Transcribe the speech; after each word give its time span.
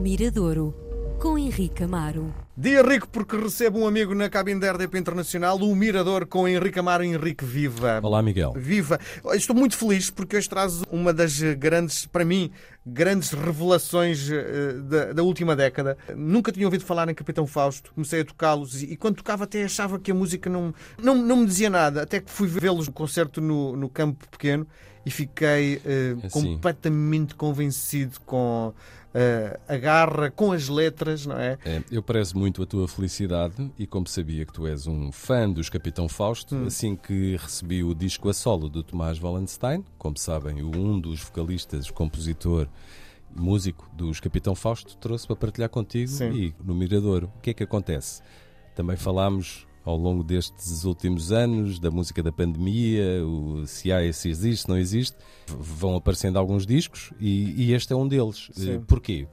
Miradouro, 0.00 0.74
com 1.20 1.36
Henrique 1.36 1.84
Amaro. 1.84 2.34
Dia 2.56 2.80
rico 2.82 3.06
porque 3.06 3.36
recebo 3.36 3.80
um 3.80 3.86
amigo 3.86 4.14
na 4.14 4.30
cabine 4.30 4.58
da 4.58 4.72
RDP 4.72 4.98
Internacional, 4.98 5.58
o 5.58 5.76
Mirador 5.76 6.24
com 6.24 6.48
Henrique 6.48 6.78
Amaro. 6.78 7.04
Henrique, 7.04 7.44
viva! 7.44 8.00
Olá, 8.02 8.22
Miguel. 8.22 8.54
Viva! 8.56 8.98
Estou 9.34 9.54
muito 9.54 9.76
feliz 9.76 10.08
porque 10.08 10.38
hoje 10.38 10.48
traz 10.48 10.82
uma 10.90 11.12
das 11.12 11.38
grandes, 11.58 12.06
para 12.06 12.24
mim, 12.24 12.50
grandes 12.84 13.32
revelações 13.32 14.26
uh, 14.30 14.80
da, 14.84 15.12
da, 15.12 15.22
última 15.22 15.54
década. 15.54 15.98
Nunca 16.16 16.50
tinha 16.50 16.66
ouvido 16.66 16.82
falar 16.82 17.06
em 17.10 17.14
Capitão 17.14 17.46
Fausto, 17.46 17.92
comecei 17.92 18.22
a 18.22 18.24
tocá-los 18.24 18.82
e, 18.82 18.92
e, 18.92 18.96
quando 18.96 19.16
tocava 19.16 19.44
até 19.44 19.64
achava 19.64 19.98
que 19.98 20.10
a 20.10 20.14
música 20.14 20.48
não, 20.48 20.72
não, 21.02 21.14
não 21.14 21.36
me 21.36 21.46
dizia 21.46 21.68
nada, 21.68 22.02
até 22.02 22.20
que 22.20 22.30
fui 22.30 22.48
vê-los 22.48 22.86
no 22.86 22.92
concerto 22.94 23.42
no, 23.42 23.76
no 23.76 23.88
Campo 23.90 24.26
Pequeno 24.30 24.66
e 25.04 25.10
fiquei 25.10 25.76
uh, 25.76 26.30
completamente 26.30 27.34
convencido 27.34 28.20
com 28.20 28.72
uh, 29.14 29.60
a 29.68 29.76
garra, 29.76 30.30
com 30.30 30.52
as 30.52 30.68
letras, 30.68 31.26
não 31.26 31.36
é? 31.36 31.58
é? 31.64 31.82
Eu 31.90 32.02
prezo 32.02 32.36
muito 32.38 32.62
a 32.62 32.66
tua 32.66 32.88
felicidade 32.88 33.70
e 33.78 33.86
como 33.86 34.08
sabia 34.08 34.44
que 34.44 34.52
tu 34.52 34.66
és 34.66 34.86
um 34.86 35.12
fã 35.12 35.50
dos 35.50 35.68
Capitão 35.68 36.08
Fausto, 36.08 36.56
hum. 36.56 36.66
assim 36.66 36.96
que 36.96 37.36
recebi 37.36 37.82
o 37.82 37.94
disco 37.94 38.28
a 38.28 38.34
solo 38.34 38.68
do 38.68 38.82
Tomás 38.82 39.22
Wallenstein, 39.22 39.84
como 39.98 40.16
sabem, 40.18 40.62
um 40.62 40.98
dos 40.98 41.20
vocalistas, 41.20 41.90
compositor 41.90 42.68
músico 43.34 43.88
dos 43.92 44.18
Capitão 44.18 44.54
Fausto, 44.54 44.96
trouxe 44.96 45.26
para 45.26 45.36
partilhar 45.36 45.68
contigo 45.68 46.08
Sim. 46.08 46.32
e 46.32 46.54
no 46.62 46.74
Mirador. 46.74 47.24
O 47.24 47.40
que 47.40 47.50
é 47.50 47.54
que 47.54 47.62
acontece? 47.62 48.22
Também 48.74 48.96
falámos 48.96 49.66
ao 49.84 49.96
longo 49.96 50.22
destes 50.22 50.84
últimos 50.84 51.32
anos, 51.32 51.78
da 51.78 51.90
música 51.90 52.22
da 52.22 52.32
pandemia, 52.32 53.24
o, 53.24 53.66
se 53.66 53.92
há, 53.92 54.12
se 54.12 54.28
existe, 54.28 54.68
não 54.68 54.78
existe, 54.78 55.16
vão 55.46 55.96
aparecendo 55.96 56.38
alguns 56.38 56.66
discos 56.66 57.12
e, 57.18 57.66
e 57.68 57.72
este 57.72 57.92
é 57.92 57.96
um 57.96 58.06
deles. 58.06 58.50
Sim. 58.52 58.80
Porquê? 58.86 59.26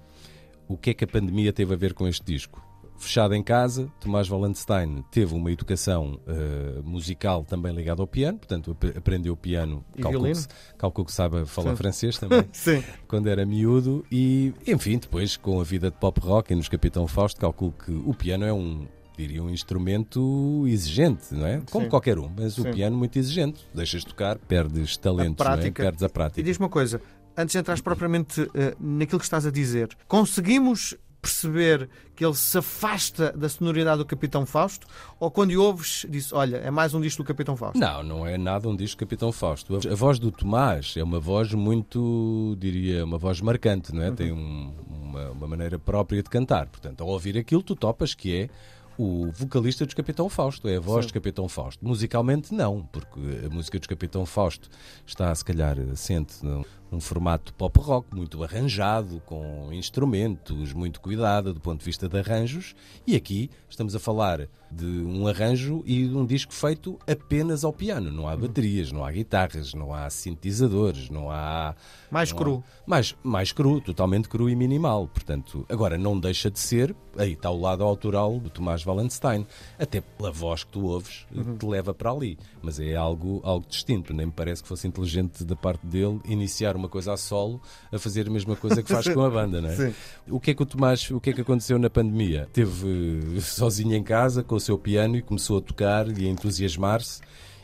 O 0.67 0.77
que 0.77 0.89
é 0.89 0.93
que 0.93 1.03
a 1.03 1.07
pandemia 1.07 1.53
teve 1.53 1.73
a 1.73 1.77
ver 1.77 1.93
com 1.93 2.07
este 2.07 2.25
disco? 2.25 2.67
Fechado 2.97 3.35
em 3.35 3.43
casa, 3.43 3.91
Tomás 3.99 4.29
Wallenstein 4.29 5.03
teve 5.11 5.35
uma 5.35 5.51
educação 5.51 6.19
uh, 6.25 6.83
musical 6.83 7.43
também 7.43 7.71
ligada 7.71 8.01
ao 8.01 8.07
piano, 8.07 8.39
portanto 8.39 8.75
aprendeu 8.95 9.37
piano, 9.37 9.85
calculo 10.01 10.25
que, 10.33 10.47
calculo 10.77 11.05
que 11.05 11.13
sabe 11.13 11.45
falar 11.45 11.71
Sim. 11.71 11.75
francês 11.75 12.17
também, 12.17 12.43
quando 13.07 13.27
era 13.27 13.45
miúdo 13.45 14.03
e, 14.11 14.51
enfim, 14.65 14.97
depois 14.97 15.37
com 15.37 15.61
a 15.61 15.63
vida 15.63 15.91
de 15.91 15.97
pop 15.97 16.19
rock 16.19 16.51
e 16.51 16.55
nos 16.55 16.67
Capitão 16.67 17.05
Fausto, 17.07 17.39
calculo 17.39 17.71
que 17.71 17.91
o 17.91 18.15
piano 18.15 18.43
é 18.43 18.51
um, 18.51 18.87
diria, 19.17 19.43
um 19.43 19.49
instrumento 19.49 20.65
exigente, 20.67 21.33
não 21.33 21.45
é? 21.45 21.61
Como 21.71 21.85
Sim. 21.85 21.89
qualquer 21.89 22.19
um, 22.19 22.29
mas 22.37 22.53
Sim. 22.53 22.61
o 22.61 22.73
piano 22.73 22.95
muito 22.95 23.17
exigente. 23.17 23.65
Deixas 23.73 24.03
tocar, 24.03 24.37
perdes 24.37 24.95
talento, 24.95 25.41
a 25.41 25.57
é? 25.57 25.71
perdes 25.71 26.03
a 26.03 26.09
prática. 26.09 26.39
E 26.39 26.43
diz 26.43 26.57
uma 26.57 26.69
coisa, 26.69 27.01
antes 27.35 27.53
de 27.53 27.59
entrar 27.59 27.81
propriamente 27.81 28.41
uh, 28.41 28.49
naquilo 28.79 29.19
que 29.19 29.25
estás 29.25 29.45
a 29.45 29.51
dizer, 29.51 29.89
conseguimos 30.07 30.95
perceber 31.21 31.89
que 32.15 32.25
ele 32.25 32.33
se 32.33 32.57
afasta 32.57 33.31
da 33.31 33.49
sonoridade 33.49 33.97
do 33.97 34.05
Capitão 34.05 34.45
Fausto? 34.45 34.87
Ou 35.19 35.29
quando 35.29 35.51
ouves, 35.61 36.05
disse: 36.09 36.33
Olha, 36.33 36.57
é 36.57 36.71
mais 36.71 36.93
um 36.93 37.01
disco 37.01 37.23
do 37.23 37.27
Capitão 37.27 37.55
Fausto? 37.55 37.77
Não, 37.77 38.01
não 38.03 38.25
é 38.25 38.37
nada 38.37 38.67
um 38.69 38.75
disco 38.75 38.97
do 38.97 38.99
Capitão 38.99 39.31
Fausto. 39.31 39.75
A 39.75 39.95
voz 39.95 40.19
do 40.19 40.31
Tomás 40.31 40.95
é 40.97 41.03
uma 41.03 41.19
voz 41.19 41.53
muito, 41.53 42.55
diria, 42.59 43.03
uma 43.03 43.17
voz 43.17 43.41
marcante, 43.41 43.93
não 43.93 44.03
é? 44.03 44.09
Uhum. 44.09 44.15
Tem 44.15 44.31
um, 44.31 44.73
uma, 44.89 45.31
uma 45.31 45.47
maneira 45.47 45.77
própria 45.77 46.23
de 46.23 46.29
cantar. 46.29 46.67
Portanto, 46.67 47.01
ao 47.01 47.09
ouvir 47.09 47.37
aquilo, 47.37 47.61
tu 47.61 47.75
topas 47.75 48.13
que 48.13 48.35
é 48.35 48.49
o 48.97 49.31
vocalista 49.31 49.85
dos 49.85 49.93
Capitão 49.93 50.27
Fausto, 50.27 50.67
é 50.67 50.77
a 50.77 50.79
voz 50.79 51.05
Sim. 51.05 51.07
de 51.07 51.13
Capitão 51.13 51.47
Fausto. 51.47 51.85
Musicalmente, 51.85 52.53
não, 52.53 52.83
porque 52.91 53.19
a 53.45 53.49
música 53.49 53.77
dos 53.77 53.87
Capitão 53.87 54.25
Fausto 54.25 54.69
está, 55.05 55.33
se 55.33 55.45
calhar, 55.45 55.77
assente 55.91 56.43
num 56.91 56.99
formato 56.99 57.53
pop 57.53 57.79
rock, 57.79 58.15
muito 58.15 58.43
arranjado, 58.43 59.21
com 59.25 59.71
instrumentos, 59.71 60.73
muito 60.73 61.01
cuidado 61.01 61.53
do 61.53 61.59
ponto 61.59 61.79
de 61.79 61.85
vista 61.85 62.07
de 62.07 62.17
arranjos, 62.17 62.75
e 63.05 63.15
aqui 63.15 63.49
estamos 63.69 63.95
a 63.95 63.99
falar 63.99 64.47
de 64.71 64.85
um 64.85 65.27
arranjo 65.27 65.81
e 65.85 66.07
de 66.07 66.15
um 66.15 66.25
disco 66.25 66.53
feito 66.53 66.99
apenas 67.07 67.63
ao 67.63 67.71
piano. 67.71 68.11
Não 68.11 68.27
há 68.27 68.33
uhum. 68.33 68.41
baterias, 68.41 68.91
não 68.91 69.03
há 69.03 69.11
guitarras, 69.11 69.73
não 69.73 69.93
há 69.93 70.09
sintetizadores, 70.09 71.09
não 71.09 71.31
há. 71.31 71.75
Mais 72.11 72.31
não 72.31 72.37
cru. 72.37 72.63
Há, 72.65 72.89
mais, 72.89 73.15
mais 73.23 73.51
cru, 73.51 73.81
totalmente 73.81 74.27
cru 74.27 74.49
e 74.49 74.55
minimal. 74.55 75.07
Portanto, 75.07 75.65
agora 75.69 75.97
não 75.97 76.19
deixa 76.19 76.51
de 76.51 76.59
ser. 76.59 76.95
Aí 77.17 77.33
está 77.33 77.49
o 77.49 77.59
lado 77.59 77.83
autoral 77.83 78.39
do 78.39 78.49
Tomás 78.49 78.85
Wallenstein. 78.85 79.45
Até 79.79 80.01
pela 80.01 80.31
voz 80.31 80.63
que 80.63 80.71
tu 80.71 80.85
ouves, 80.85 81.25
uhum. 81.33 81.57
te 81.57 81.65
leva 81.65 81.93
para 81.93 82.11
ali. 82.11 82.37
Mas 82.61 82.79
é 82.79 82.95
algo, 82.95 83.41
algo 83.43 83.65
distinto. 83.67 84.13
Nem 84.13 84.27
me 84.27 84.31
parece 84.31 84.61
que 84.61 84.67
fosse 84.67 84.87
inteligente 84.87 85.43
da 85.43 85.55
parte 85.55 85.85
dele 85.85 86.19
iniciar 86.25 86.76
uma 86.77 86.89
coisa 86.89 87.13
a 87.13 87.17
solo 87.17 87.61
a 87.91 87.99
fazer 87.99 88.27
a 88.27 88.29
mesma 88.29 88.55
coisa 88.55 88.81
que 88.81 88.91
faz 88.91 89.07
com 89.07 89.21
a 89.21 89.29
banda, 89.29 89.61
não 89.61 89.69
é? 89.69 89.75
Sim. 89.89 89.95
O 90.29 90.39
que 90.39 90.51
é 90.51 90.53
que 90.53 90.63
o 90.63 90.65
Tomás, 90.65 91.09
o 91.11 91.19
que 91.19 91.31
é 91.31 91.33
que 91.33 91.41
aconteceu 91.41 91.77
na 91.77 91.89
pandemia? 91.89 92.47
Teve 92.53 93.41
sozinho 93.41 93.95
em 93.95 94.03
casa, 94.03 94.43
com 94.43 94.55
o 94.55 94.59
seu 94.59 94.77
piano 94.77 95.17
e 95.17 95.21
começou 95.21 95.57
a 95.57 95.61
tocar 95.61 96.07
e 96.17 96.25
a 96.25 96.29
entusiasmar-se. 96.29 97.21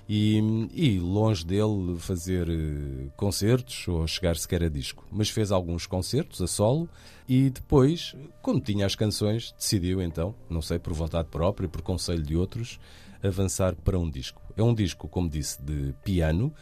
E, 0.07 0.37
e, 0.73 0.99
longe 0.99 1.45
dele 1.45 1.95
fazer 1.97 2.49
eh, 2.49 3.07
concertos 3.15 3.87
ou 3.87 4.05
chegar 4.05 4.35
sequer 4.35 4.63
a 4.63 4.67
disco, 4.67 5.07
mas 5.09 5.29
fez 5.29 5.49
alguns 5.49 5.87
concertos 5.87 6.41
a 6.41 6.47
solo 6.47 6.89
e 7.27 7.49
depois, 7.49 8.13
quando 8.41 8.61
tinha 8.61 8.85
as 8.85 8.95
canções, 8.95 9.55
decidiu 9.57 10.01
então, 10.01 10.35
não 10.49 10.61
sei, 10.61 10.77
por 10.77 10.91
vontade 10.93 11.29
própria, 11.29 11.69
por 11.69 11.81
conselho 11.81 12.21
de 12.21 12.35
outros, 12.35 12.79
avançar 13.23 13.75
para 13.75 13.97
um 13.97 14.09
disco. 14.09 14.41
É 14.57 14.61
um 14.61 14.73
disco, 14.73 15.07
como 15.07 15.29
disse, 15.29 15.61
de 15.61 15.93
piano, 16.03 16.53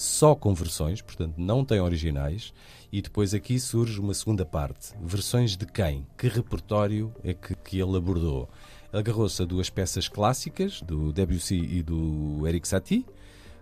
só 0.00 0.34
com 0.34 0.54
versões, 0.54 1.00
portanto 1.02 1.34
não 1.36 1.64
tem 1.64 1.80
originais, 1.80 2.52
e 2.92 3.02
depois 3.02 3.34
aqui 3.34 3.58
surge 3.60 4.00
uma 4.00 4.14
segunda 4.14 4.44
parte. 4.44 4.94
Versões 5.02 5.56
de 5.56 5.66
quem? 5.66 6.06
Que 6.16 6.28
repertório 6.28 7.12
é 7.22 7.34
que, 7.34 7.54
que 7.54 7.78
ele 7.78 7.96
abordou? 7.96 8.48
agarrou-se 8.92 9.40
a 9.40 9.44
duas 9.44 9.70
peças 9.70 10.08
clássicas, 10.08 10.82
do 10.82 11.12
Debussy 11.12 11.56
e 11.56 11.82
do 11.82 12.46
Eric 12.46 12.66
Satie, 12.66 13.06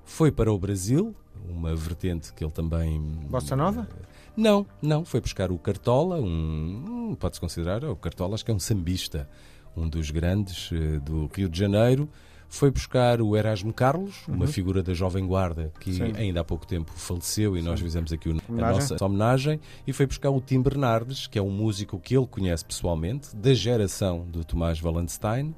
foi 0.04 0.32
para 0.32 0.52
o 0.52 0.58
Brasil, 0.58 1.14
uma 1.48 1.74
vertente 1.74 2.32
que 2.32 2.42
ele 2.42 2.52
também. 2.52 2.98
Bossa 3.28 3.54
Nova? 3.54 3.86
Não, 4.36 4.66
não. 4.80 5.04
Foi 5.04 5.20
buscar 5.20 5.50
o 5.50 5.58
Cartola, 5.58 6.18
um. 6.18 7.14
pode-se 7.18 7.40
considerar, 7.40 7.84
o 7.84 7.96
Cartola 7.96 8.34
acho 8.34 8.44
que 8.44 8.50
é 8.50 8.54
um 8.54 8.58
sambista, 8.58 9.28
um 9.76 9.88
dos 9.88 10.10
grandes 10.10 10.70
uh, 10.70 11.00
do 11.00 11.28
Rio 11.34 11.48
de 11.48 11.58
Janeiro 11.58 12.08
foi 12.48 12.70
buscar 12.70 13.20
o 13.20 13.36
Erasmo 13.36 13.72
Carlos, 13.72 14.26
uhum. 14.26 14.36
uma 14.36 14.46
figura 14.46 14.82
da 14.82 14.94
Jovem 14.94 15.26
Guarda 15.26 15.70
que 15.78 15.92
Sim. 15.92 16.12
ainda 16.16 16.40
há 16.40 16.44
pouco 16.44 16.66
tempo 16.66 16.90
faleceu 16.96 17.56
e 17.56 17.60
Sim. 17.60 17.68
nós 17.68 17.80
fizemos 17.80 18.12
aqui 18.12 18.30
a 18.30 18.52
nossa 18.52 19.04
homenagem, 19.04 19.60
e 19.86 19.92
foi 19.92 20.06
buscar 20.06 20.30
o 20.30 20.40
Tim 20.40 20.62
Bernardes, 20.62 21.26
que 21.26 21.38
é 21.38 21.42
um 21.42 21.50
músico 21.50 22.00
que 22.00 22.16
ele 22.16 22.26
conhece 22.26 22.64
pessoalmente, 22.64 23.36
da 23.36 23.52
geração 23.52 24.24
do 24.26 24.44
Tomás 24.44 24.82
Wallenstein, 24.82 25.54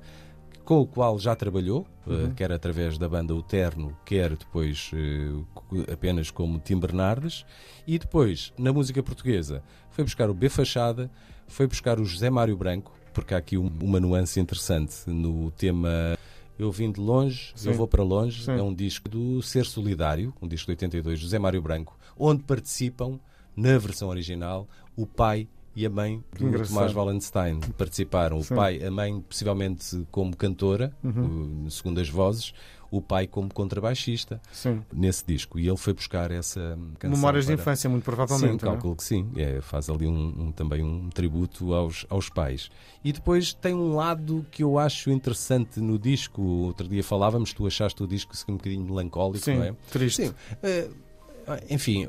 com 0.64 0.80
o 0.80 0.86
qual 0.86 1.18
já 1.18 1.34
trabalhou, 1.34 1.86
eh, 2.06 2.10
uhum. 2.10 2.34
quer 2.34 2.52
através 2.52 2.96
da 2.96 3.08
banda 3.08 3.34
O 3.34 3.42
Terno, 3.42 3.96
quer 4.04 4.36
depois 4.36 4.90
uh, 4.92 5.92
apenas 5.92 6.30
como 6.30 6.60
Tim 6.60 6.78
Bernardes, 6.78 7.44
e 7.86 7.98
depois, 7.98 8.52
na 8.58 8.72
música 8.72 9.02
portuguesa, 9.02 9.62
foi 9.90 10.04
buscar 10.04 10.30
o 10.30 10.34
B 10.34 10.48
Fachada, 10.48 11.10
foi 11.48 11.66
buscar 11.66 11.98
o 11.98 12.04
José 12.04 12.30
Mário 12.30 12.56
Branco, 12.56 12.92
porque 13.12 13.34
há 13.34 13.38
aqui 13.38 13.58
um, 13.58 13.68
uma 13.82 13.98
nuance 13.98 14.38
interessante 14.38 15.08
no 15.08 15.50
tema 15.50 16.16
eu 16.60 16.70
vim 16.70 16.92
de 16.92 17.00
longe, 17.00 17.52
Sim. 17.54 17.70
eu 17.70 17.74
vou 17.74 17.88
para 17.88 18.02
longe. 18.02 18.44
Sim. 18.44 18.52
É 18.52 18.62
um 18.62 18.74
disco 18.74 19.08
do 19.08 19.42
Ser 19.42 19.64
Solidário, 19.64 20.34
um 20.40 20.46
disco 20.46 20.66
de 20.66 20.72
82, 20.72 21.18
José 21.18 21.38
Mário 21.38 21.62
Branco, 21.62 21.98
onde 22.18 22.42
participam, 22.42 23.18
na 23.56 23.78
versão 23.78 24.08
original, 24.08 24.68
o 24.94 25.06
pai 25.06 25.48
e 25.74 25.86
a 25.86 25.90
mãe 25.90 26.22
do 26.38 26.66
Tomás 26.66 26.94
Wallenstein. 26.94 27.60
Participaram. 27.78 28.42
Sim. 28.42 28.54
O 28.54 28.56
pai, 28.56 28.84
a 28.84 28.90
mãe, 28.90 29.20
possivelmente 29.20 30.06
como 30.10 30.36
cantora, 30.36 30.92
uhum. 31.02 31.66
segundo 31.70 32.00
as 32.00 32.08
vozes, 32.08 32.52
o 32.90 33.00
pai 33.00 33.26
como 33.26 33.52
contrabaixista 33.52 34.40
sim. 34.52 34.82
nesse 34.92 35.24
disco. 35.24 35.58
E 35.58 35.68
ele 35.68 35.76
foi 35.76 35.94
buscar 35.94 36.30
essa 36.30 36.78
canção. 36.98 37.16
Memórias 37.16 37.46
para... 37.46 37.54
de 37.54 37.60
infância, 37.60 37.88
muito 37.88 38.04
provavelmente. 38.04 38.60
Sim, 38.60 38.66
é? 38.66 38.70
calculo 38.70 38.96
que 38.96 39.04
sim. 39.04 39.30
É, 39.36 39.60
faz 39.60 39.88
ali 39.88 40.06
um, 40.06 40.46
um, 40.46 40.52
também 40.52 40.82
um 40.82 41.08
tributo 41.10 41.72
aos, 41.72 42.04
aos 42.10 42.28
pais. 42.28 42.70
E 43.04 43.12
depois 43.12 43.54
tem 43.54 43.74
um 43.74 43.94
lado 43.94 44.44
que 44.50 44.62
eu 44.62 44.78
acho 44.78 45.10
interessante 45.10 45.80
no 45.80 45.98
disco. 45.98 46.42
Outro 46.42 46.88
dia 46.88 47.04
falávamos, 47.04 47.52
tu 47.52 47.66
achaste 47.66 48.02
o 48.02 48.06
disco 48.06 48.32
assim, 48.32 48.52
um 48.52 48.56
bocadinho 48.56 48.84
melancólico, 48.84 49.44
sim, 49.44 49.54
não 49.54 49.64
é? 49.64 49.74
Triste. 49.90 50.26
Sim. 50.26 50.28
Uh, 50.28 51.09
enfim. 51.68 52.04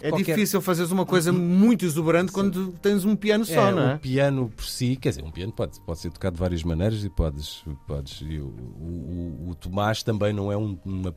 É 0.00 0.10
qualquer... 0.10 0.34
difícil 0.34 0.60
fazeres 0.60 0.90
uma 0.90 1.06
coisa 1.06 1.32
muito 1.32 1.84
exuberante 1.84 2.32
quando 2.32 2.72
tens 2.82 3.04
um 3.04 3.14
piano 3.16 3.44
só, 3.44 3.68
é, 3.68 3.72
não 3.72 3.82
é? 3.90 3.94
O 3.94 3.98
piano 3.98 4.52
por 4.54 4.64
si, 4.64 4.96
quer 4.96 5.10
dizer, 5.10 5.24
um 5.24 5.30
piano 5.30 5.52
pode, 5.52 5.80
pode 5.80 5.98
ser 5.98 6.10
tocado 6.10 6.34
de 6.34 6.40
várias 6.40 6.62
maneiras 6.62 7.04
e 7.04 7.10
podes. 7.10 7.64
podes 7.86 8.20
o, 8.20 8.24
o, 8.24 9.50
o, 9.50 9.54
Tomás 9.54 10.02
também 10.02 10.32
não 10.32 10.50
é 10.50 10.56
um, 10.56 10.78
uma. 10.84 11.14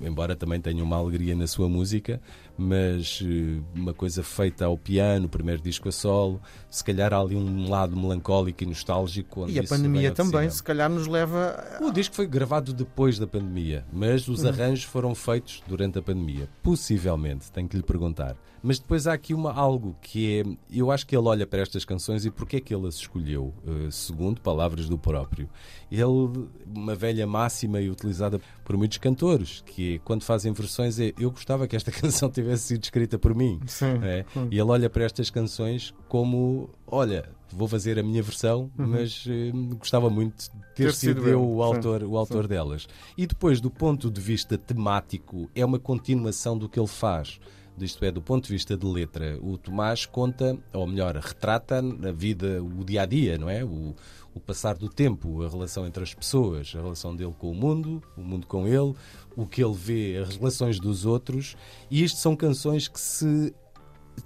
Embora 0.00 0.36
também 0.36 0.60
tenha 0.60 0.82
uma 0.82 0.96
alegria 0.96 1.34
na 1.34 1.46
sua 1.46 1.68
música, 1.68 2.20
mas 2.56 3.22
eh, 3.22 3.60
uma 3.74 3.94
coisa 3.94 4.22
feita 4.22 4.64
ao 4.64 4.76
piano, 4.76 5.28
primeiro 5.28 5.62
disco 5.62 5.88
a 5.88 5.92
solo, 5.92 6.40
se 6.70 6.82
calhar 6.84 7.12
há 7.12 7.18
ali 7.18 7.36
um 7.36 7.68
lado 7.68 7.96
melancólico 7.96 8.62
e 8.62 8.66
nostálgico. 8.66 9.48
e 9.48 9.58
a 9.58 9.64
pandemia 9.64 10.12
também, 10.12 10.48
se 10.50 10.62
calhar, 10.62 10.90
nos 10.90 11.06
leva. 11.06 11.78
O 11.80 11.90
disco 11.90 12.14
foi 12.14 12.26
gravado 12.26 12.72
depois 12.72 13.18
da 13.18 13.26
pandemia, 13.26 13.84
mas 13.92 14.28
os 14.28 14.42
uhum. 14.42 14.50
arranjos 14.50 14.84
foram 14.84 15.14
feitos 15.14 15.62
durante 15.66 15.98
a 15.98 16.02
pandemia. 16.02 16.48
Possivelmente 16.62 16.91
Possivelmente, 16.92 17.50
tenho 17.50 17.66
que 17.66 17.76
lhe 17.76 17.82
perguntar. 17.82 18.36
Mas 18.62 18.78
depois 18.78 19.06
há 19.06 19.14
aqui 19.14 19.32
uma, 19.32 19.50
algo 19.52 19.96
que 20.02 20.40
é. 20.40 20.44
Eu 20.70 20.90
acho 20.90 21.06
que 21.06 21.16
ele 21.16 21.26
olha 21.26 21.46
para 21.46 21.62
estas 21.62 21.84
canções 21.84 22.24
e 22.24 22.30
porque 22.30 22.56
é 22.56 22.60
que 22.60 22.74
ele 22.74 22.86
as 22.86 22.96
escolheu, 22.96 23.54
uh, 23.64 23.90
segundo 23.90 24.40
palavras 24.40 24.88
do 24.88 24.98
próprio. 24.98 25.48
Ele, 25.90 26.48
uma 26.72 26.94
velha 26.94 27.26
máxima 27.26 27.80
e 27.80 27.90
utilizada 27.90 28.40
por 28.62 28.76
muitos 28.76 28.98
cantores, 28.98 29.62
que 29.66 29.94
é, 29.94 29.98
quando 29.98 30.22
fazem 30.22 30.52
versões 30.52 31.00
é 31.00 31.12
eu 31.18 31.30
gostava 31.30 31.66
que 31.66 31.74
esta 31.74 31.90
canção 31.92 32.30
tivesse 32.30 32.64
sido 32.64 32.84
escrita 32.84 33.18
por 33.18 33.34
mim. 33.34 33.58
Sim. 33.66 33.98
É? 34.02 34.24
E 34.50 34.58
ele 34.58 34.70
olha 34.70 34.90
para 34.90 35.04
estas 35.04 35.30
canções 35.30 35.94
como: 36.08 36.68
olha, 36.86 37.28
vou 37.54 37.68
fazer 37.68 37.98
a 37.98 38.02
minha 38.02 38.22
versão, 38.22 38.70
uhum. 38.78 38.86
mas 38.86 39.26
uh, 39.26 39.76
gostava 39.76 40.08
muito 40.10 40.44
de 40.44 40.50
ter, 40.50 40.84
ter 40.84 40.94
sido, 40.94 41.20
sido 41.20 41.28
eu 41.28 41.44
o 41.44 41.62
autor, 41.62 42.02
o 42.02 42.16
autor 42.16 42.46
delas. 42.46 42.86
E 43.16 43.26
depois, 43.26 43.60
do 43.60 43.70
ponto 43.70 44.10
de 44.10 44.20
vista 44.20 44.56
temático, 44.58 45.50
é 45.54 45.64
uma 45.64 45.78
continuação 45.78 46.56
do 46.56 46.68
que 46.68 46.78
ele 46.78 46.88
faz 46.88 47.38
isto 47.80 48.04
é, 48.04 48.10
do 48.10 48.20
ponto 48.20 48.44
de 48.44 48.52
vista 48.52 48.76
de 48.76 48.86
letra, 48.86 49.38
o 49.40 49.56
Tomás 49.56 50.04
conta, 50.04 50.58
ou 50.72 50.86
melhor, 50.86 51.16
retrata 51.16 51.78
a 51.78 52.12
vida, 52.12 52.62
o 52.62 52.84
dia 52.84 53.02
a 53.02 53.06
dia, 53.06 53.38
não 53.38 53.48
é? 53.48 53.64
O, 53.64 53.94
o 54.34 54.40
passar 54.40 54.76
do 54.76 54.88
tempo, 54.88 55.42
a 55.42 55.48
relação 55.48 55.86
entre 55.86 56.02
as 56.02 56.14
pessoas, 56.14 56.72
a 56.74 56.80
relação 56.80 57.14
dele 57.14 57.34
com 57.38 57.50
o 57.50 57.54
mundo, 57.54 58.02
o 58.16 58.22
mundo 58.22 58.46
com 58.46 58.66
ele, 58.66 58.94
o 59.36 59.46
que 59.46 59.62
ele 59.62 59.74
vê, 59.74 60.18
as 60.18 60.36
relações 60.36 60.78
dos 60.78 61.04
outros, 61.04 61.56
e 61.90 62.02
isto 62.02 62.18
são 62.18 62.36
canções 62.36 62.88
que 62.88 63.00
se 63.00 63.54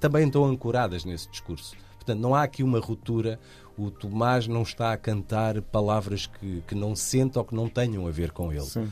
também 0.00 0.26
estão 0.26 0.44
ancoradas 0.44 1.04
nesse 1.04 1.30
discurso. 1.30 1.76
Portanto, 2.06 2.22
não 2.22 2.36
há 2.36 2.44
aqui 2.44 2.62
uma 2.62 2.78
ruptura. 2.78 3.38
O 3.76 3.90
Tomás 3.90 4.46
não 4.46 4.62
está 4.62 4.92
a 4.92 4.96
cantar 4.96 5.60
palavras 5.60 6.26
que, 6.26 6.62
que 6.66 6.74
não 6.74 6.94
sente 6.94 7.36
ou 7.36 7.44
que 7.44 7.54
não 7.54 7.68
tenham 7.68 8.06
a 8.06 8.10
ver 8.10 8.30
com 8.30 8.52
ele. 8.52 8.62
Sim. 8.62 8.88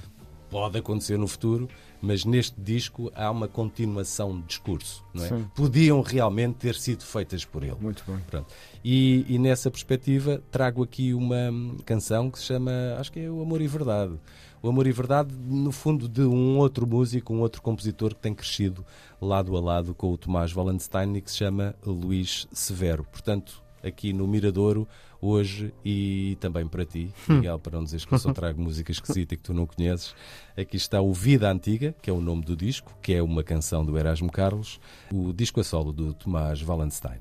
Pode 0.55 0.79
acontecer 0.79 1.19
no 1.19 1.27
futuro, 1.27 1.69
mas 2.01 2.25
neste 2.25 2.61
disco 2.61 3.11
há 3.13 3.29
uma 3.29 3.49
continuação 3.49 4.41
de 4.41 4.47
discurso, 4.47 5.05
não 5.13 5.25
é? 5.25 5.29
Sim. 5.29 5.51
Podiam 5.53 6.01
realmente 6.01 6.55
ter 6.55 6.77
sido 6.77 7.03
feitas 7.03 7.45
por 7.45 7.65
ele. 7.65 7.75
Muito 7.81 8.05
bem. 8.07 8.21
Pronto. 8.31 8.47
E, 8.85 9.27
e, 9.29 9.37
nessa 9.37 9.69
perspectiva 9.69 10.41
trago 10.53 10.85
aqui 10.85 11.13
uma 11.13 11.51
canção 11.85 12.31
que 12.31 12.39
se 12.39 12.45
chama, 12.45 12.71
acho 13.01 13.11
que 13.11 13.19
é 13.19 13.29
o 13.29 13.43
Amor 13.43 13.61
e 13.63 13.67
Verdade. 13.67 14.17
O 14.63 14.69
Amor 14.69 14.87
e 14.87 14.93
Verdade, 14.93 15.35
no 15.35 15.73
fundo, 15.73 16.09
de 16.09 16.23
um 16.23 16.57
outro 16.59 16.87
músico, 16.87 17.35
um 17.35 17.41
outro 17.41 17.61
compositor 17.61 18.15
que 18.15 18.21
tem 18.21 18.33
crescido 18.33 18.87
lado 19.21 19.57
a 19.57 19.61
lado 19.61 19.93
com 19.93 20.13
o 20.13 20.17
Tomás 20.17 20.55
Wallenstein 20.55 21.17
e 21.17 21.21
que 21.21 21.33
se 21.33 21.39
chama 21.39 21.75
Luís 21.85 22.47
Severo. 22.53 23.05
Portanto, 23.11 23.64
aqui 23.85 24.13
no 24.13 24.27
Miradouro 24.27 24.89
hoje 25.21 25.73
e 25.85 26.37
também 26.41 26.67
para 26.67 26.85
ti, 26.85 27.13
hum. 27.29 27.37
Miguel, 27.37 27.59
para 27.59 27.77
não 27.77 27.85
dizeres 27.85 28.05
que 28.05 28.13
eu 28.13 28.19
só 28.19 28.33
trago 28.33 28.61
música 28.61 28.93
esquisita 28.93 29.37
que 29.37 29.43
tu 29.43 29.55
não 29.55 29.67
conheces. 29.67 30.15
Aqui 30.57 30.77
está 30.77 31.01
o 31.01 31.13
Vida 31.13 31.51
Antiga, 31.51 31.95
que 32.03 32.11
é 32.11 32.13
o 32.13 32.21
nome 32.21 32.43
do 32.43 32.57
disco, 32.57 32.97
que 33.01 33.15
é 33.15 33.23
uma 33.23 33.43
canção 33.43 33.85
do 33.85 33.99
Erasmo 33.99 34.31
Carlos, 34.31 34.81
o 35.13 35.33
disco 35.33 35.61
a 35.61 35.65
solo 35.65 35.93
do 35.93 36.13
Tomás 36.13 36.63
Wallenstein. 36.63 37.21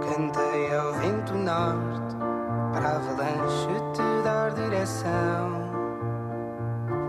Cantei 0.00 0.74
ao 0.74 0.94
vento 0.94 1.34
norte 1.34 2.16
para 2.72 2.88
a 2.88 2.96
avalanche 2.96 3.68
te 3.94 4.22
dar 4.24 4.54
direção. 4.54 5.68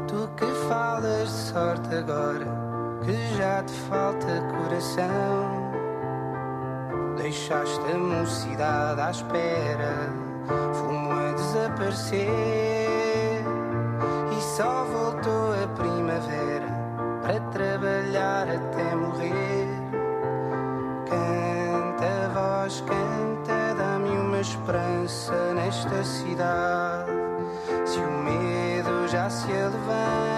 Tu 0.07 0.27
que 0.35 0.67
falas 0.67 1.29
de 1.29 1.51
sorte 1.51 1.95
agora 1.95 2.58
que 3.09 3.37
já 3.37 3.63
te 3.63 3.73
falta 3.89 4.41
coração. 4.51 5.71
Deixaste 7.17 7.91
a 7.91 7.97
mocidade 7.97 9.01
à 9.01 9.09
espera, 9.09 10.13
fumo 10.73 11.11
a 11.11 11.31
desaparecer 11.33 12.29
e 14.31 14.41
só 14.41 14.85
voltou 14.85 15.53
a 15.63 15.67
primavera 15.75 16.69
para 17.23 17.39
trabalhar 17.51 18.47
até 18.47 18.95
morrer. 18.95 19.67
Canta, 21.09 22.29
voz, 22.33 22.81
canta, 22.81 23.73
dá-me 23.75 24.09
uma 24.09 24.39
esperança 24.39 25.33
nesta 25.55 26.03
cidade. 26.03 27.11
Se 27.85 27.99
o 27.99 28.11
medo 28.23 29.07
já 29.07 29.29
se 29.29 29.47
levanta, 29.47 30.28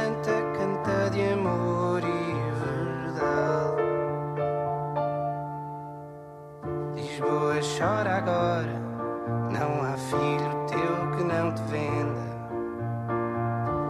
filho 10.12 10.52
teu 10.68 11.18
que 11.18 11.24
não 11.24 11.54
te 11.54 11.62
venda. 11.64 12.32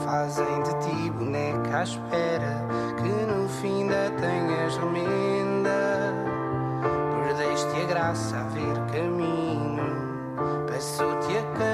Fazem 0.05 0.61
de 0.61 0.73
ti 0.79 1.09
boneca 1.09 1.79
à 1.79 1.83
espera 1.83 2.67
que 2.97 3.09
no 3.25 3.49
fim 3.49 3.87
da 3.87 4.11
tenhas 4.19 4.77
remenda. 4.77 6.13
Perdeste 7.23 7.81
a 7.81 7.85
graça 7.85 8.37
a 8.37 8.43
ver 8.49 8.77
caminho, 8.91 9.81
passou-te 10.67 11.37
a 11.37 11.41
carruagem. 11.57 11.70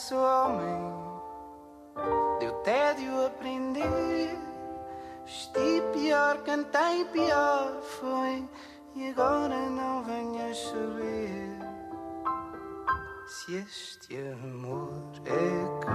Sou 0.00 0.18
homem 0.18 1.00
tédio 2.64 3.26
aprendi. 3.26 3.82
Vesti 5.24 5.82
pior, 5.92 6.38
cantei 6.44 7.04
pior, 7.06 7.80
foi. 7.82 8.48
E 8.96 9.10
agora 9.10 9.56
não 9.70 10.02
venhas 10.02 10.58
saber 10.58 11.58
se 13.26 13.54
este 13.54 14.16
amor 14.32 15.12
é 15.24 15.84
que 15.84 15.90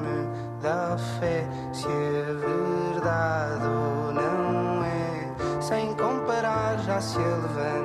me 0.00 0.60
dá 0.62 0.96
fé, 1.18 1.44
se 1.72 1.86
é 1.86 2.32
verdade 2.32 3.66
ou 3.66 4.12
não 4.12 4.84
é. 4.84 5.60
Sem 5.60 5.94
comparar, 5.96 6.78
já 6.78 7.00
se 7.00 7.18
levanta 7.18 7.75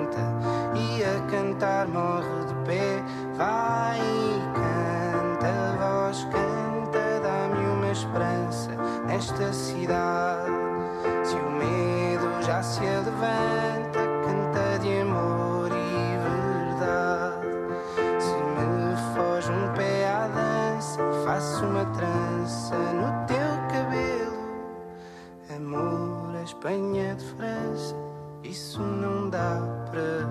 nesta 9.21 9.53
cidade. 9.53 10.51
Se 11.23 11.35
o 11.35 11.51
medo 11.51 12.41
já 12.41 12.63
se 12.63 12.79
levanta, 12.81 13.99
canta 14.25 14.79
de 14.79 15.01
amor 15.01 15.69
e 15.69 16.17
verdade. 16.25 17.47
Se 18.19 18.33
me 18.33 18.97
foge 19.13 19.51
um 19.51 19.73
pé 19.75 20.09
à 20.09 20.27
dança, 20.27 20.99
faço 21.23 21.65
uma 21.65 21.85
trança 21.85 22.75
no 22.75 23.27
teu 23.27 23.37
cabelo. 23.71 24.41
Amor, 25.55 26.35
a 26.35 26.41
Espanha 26.41 27.13
de 27.13 27.25
França, 27.35 27.95
isso 28.43 28.81
não 28.81 29.29
dá 29.29 29.61
para 29.91 30.25